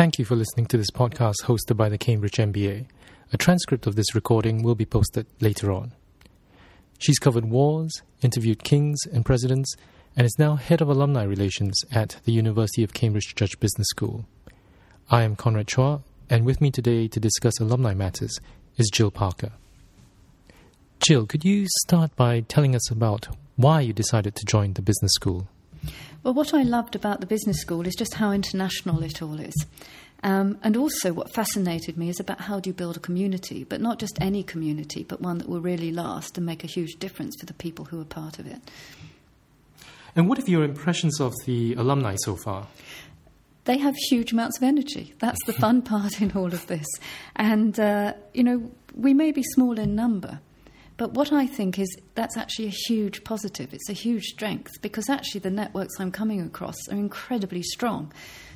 [0.00, 2.86] Thank you for listening to this podcast hosted by the Cambridge MBA.
[3.34, 5.92] A transcript of this recording will be posted later on.
[6.98, 9.74] She's covered wars, interviewed kings and presidents,
[10.16, 14.24] and is now head of alumni relations at the University of Cambridge Judge Business School.
[15.10, 18.40] I am Conrad Chua, and with me today to discuss alumni matters
[18.78, 19.52] is Gill Parker.
[21.00, 25.12] Gill, could you start by telling us about why you decided to join the business
[25.12, 25.46] school?
[26.22, 29.54] Well, what I loved about the business school is just how international it all is.
[30.22, 33.80] Um, and also, what fascinated me is about how do you build a community, but
[33.80, 37.36] not just any community, but one that will really last and make a huge difference
[37.40, 38.60] for the people who are part of it.
[40.14, 42.66] And what are your impressions of the alumni so far?
[43.64, 45.14] They have huge amounts of energy.
[45.20, 46.86] That's the fun part in all of this.
[47.36, 50.40] And, uh, you know, we may be small in number,
[51.00, 53.72] but what I think is that's actually a huge positive.
[53.72, 58.12] It's a huge strength because actually the networks I'm coming across are incredibly strong.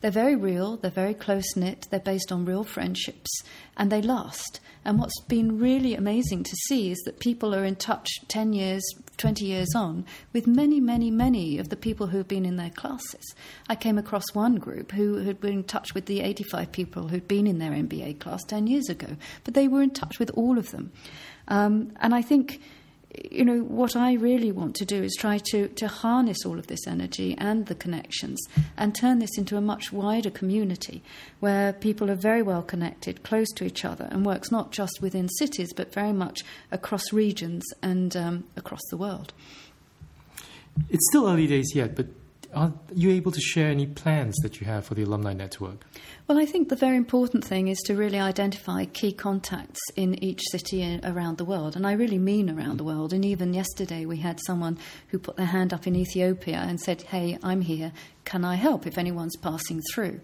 [0.00, 3.30] They're very real, they're very close knit, they're based on real friendships,
[3.76, 4.60] and they last.
[4.84, 8.84] And what's been really amazing to see is that people are in touch 10 years,
[9.16, 12.70] 20 years on with many, many, many of the people who have been in their
[12.70, 13.34] classes.
[13.68, 17.26] I came across one group who had been in touch with the 85 people who'd
[17.26, 20.56] been in their MBA class 10 years ago, but they were in touch with all
[20.56, 20.92] of them.
[21.48, 22.60] Um, and I think
[23.30, 26.66] you know, what I really want to do is try to, to harness all of
[26.66, 28.40] this energy and the connections
[28.76, 31.02] and turn this into a much wider community
[31.40, 35.28] where people are very well connected, close to each other, and works not just within
[35.28, 39.32] cities but very much across regions and um, across the world.
[40.90, 42.06] It's still early days yet, but
[42.56, 45.84] are you able to share any plans that you have for the alumni network?
[46.26, 50.40] Well, I think the very important thing is to really identify key contacts in each
[50.50, 53.12] city around the world, and I really mean around the world.
[53.12, 57.02] And even yesterday, we had someone who put their hand up in Ethiopia and said,
[57.02, 57.92] Hey, I'm here,
[58.24, 60.20] can I help if anyone's passing through?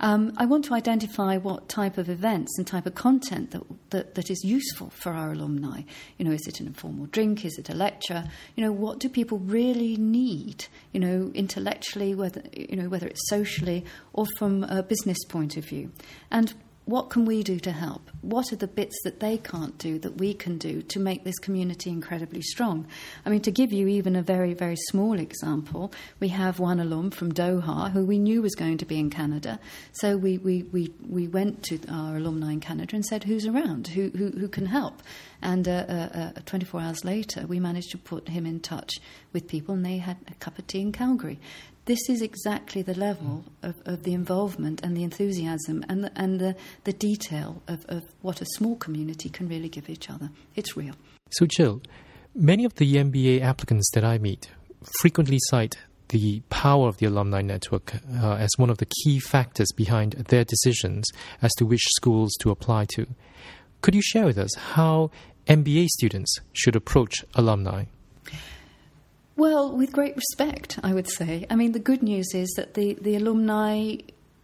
[0.00, 4.14] Um, I want to identify what type of events and type of content that, that,
[4.14, 5.82] that is useful for our alumni.
[6.18, 7.44] You know, is it an informal drink?
[7.44, 8.24] Is it a lecture?
[8.56, 10.66] You know, what do people really need?
[10.92, 15.64] You know, intellectually, whether you know whether it's socially or from a business point of
[15.64, 15.92] view,
[16.30, 16.54] and
[16.86, 18.10] what can we do to help?
[18.20, 21.38] What are the bits that they can't do that we can do to make this
[21.38, 22.86] community incredibly strong?
[23.24, 27.10] I mean, to give you even a very, very small example, we have one alum
[27.10, 29.58] from Doha who we knew was going to be in Canada.
[29.92, 33.88] So we, we, we, we went to our alumni in Canada and said, Who's around?
[33.88, 35.02] Who, who, who can help?
[35.40, 38.94] And uh, uh, uh, 24 hours later, we managed to put him in touch
[39.32, 41.38] with people, and they had a cup of tea in Calgary
[41.86, 46.40] this is exactly the level of, of the involvement and the enthusiasm and the, and
[46.40, 50.30] the, the detail of, of what a small community can really give each other.
[50.54, 50.94] It's real.
[51.30, 51.82] So, Gill,
[52.34, 54.50] many of the MBA applicants that I meet
[55.00, 55.76] frequently cite
[56.08, 60.44] the power of the alumni network uh, as one of the key factors behind their
[60.44, 61.06] decisions
[61.42, 63.06] as to which schools to apply to.
[63.80, 65.10] Could you share with us how
[65.46, 67.84] MBA students should approach alumni?
[69.36, 71.46] Well, with great respect, I would say.
[71.50, 73.96] I mean, the good news is that the, the alumni,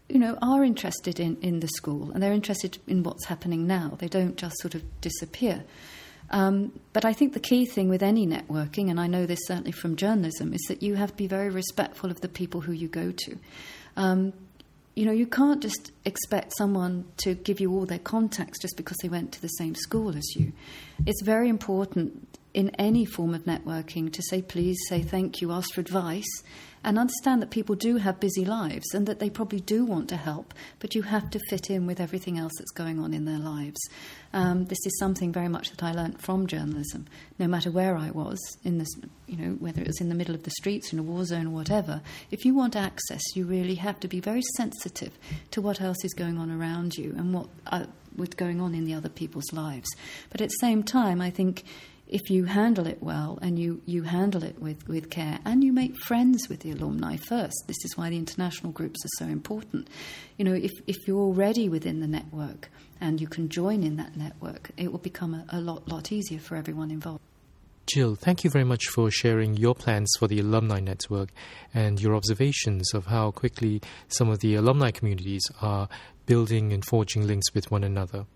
[0.08, 3.96] you know, are interested in, in the school and they're interested in what's happening now.
[3.98, 5.62] They don't just sort of disappear.
[6.30, 9.72] Um, but I think the key thing with any networking, and I know this certainly
[9.72, 12.88] from journalism, is that you have to be very respectful of the people who you
[12.88, 13.38] go to.
[13.96, 14.32] Um,
[14.94, 18.96] you know, you can't just expect someone to give you all their contacts just because
[19.02, 20.52] they went to the same school as you.
[21.06, 25.72] It's very important in any form of networking to say please, say thank you, ask
[25.72, 26.42] for advice,
[26.82, 30.16] and understand that people do have busy lives and that they probably do want to
[30.16, 33.38] help, but you have to fit in with everything else that's going on in their
[33.38, 33.78] lives.
[34.32, 37.06] Um, this is something very much that I learnt from journalism.
[37.38, 38.88] No matter where I was, in this,
[39.26, 41.48] you know, whether it was in the middle of the streets, in a war zone,
[41.48, 42.00] or whatever,
[42.30, 45.12] if you want access, you really have to be very sensitive
[45.50, 47.48] to what else is going on around you and what.
[47.66, 47.84] Uh,
[48.16, 49.88] what's going on in the other people's lives.
[50.30, 51.62] But at the same time, I think
[52.10, 55.72] if you handle it well and you, you handle it with, with care and you
[55.72, 59.88] make friends with the alumni first, this is why the international groups are so important.
[60.36, 62.68] You know, if, if you're already within the network
[63.00, 66.40] and you can join in that network, it will become a, a lot, lot easier
[66.40, 67.20] for everyone involved.
[67.86, 71.30] Gill, thank you very much for sharing your plans for the alumni network
[71.72, 75.88] and your observations of how quickly some of the alumni communities are
[76.26, 78.26] building and forging links with one another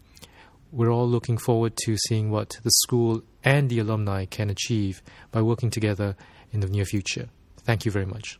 [0.74, 5.40] we're all looking forward to seeing what the school and the alumni can achieve by
[5.40, 6.16] working together
[6.52, 7.28] in the near future.
[7.58, 8.38] Thank you very much.